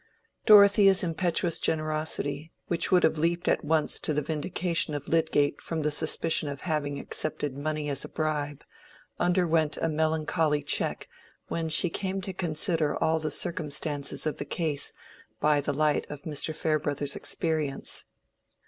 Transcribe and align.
Dorothea's 0.47 1.03
impetuous 1.03 1.59
generosity, 1.59 2.51
which 2.65 2.91
would 2.91 3.03
have 3.03 3.19
leaped 3.19 3.47
at 3.47 3.63
once 3.63 3.99
to 3.99 4.15
the 4.15 4.21
vindication 4.23 4.95
of 4.95 5.07
Lydgate 5.07 5.61
from 5.61 5.83
the 5.83 5.91
suspicion 5.91 6.49
of 6.49 6.61
having 6.61 6.99
accepted 6.99 7.55
money 7.55 7.87
as 7.87 8.03
a 8.03 8.09
bribe, 8.09 8.63
underwent 9.19 9.77
a 9.77 9.87
melancholy 9.87 10.63
check 10.63 11.07
when 11.49 11.69
she 11.69 11.91
came 11.91 12.19
to 12.21 12.33
consider 12.33 12.95
all 12.97 13.19
the 13.19 13.29
circumstances 13.29 14.25
of 14.25 14.37
the 14.37 14.43
case 14.43 14.91
by 15.39 15.61
the 15.61 15.71
light 15.71 16.09
of 16.09 16.23
Mr. 16.23 16.55
Farebrother's 16.55 17.15
experience. 17.15 18.05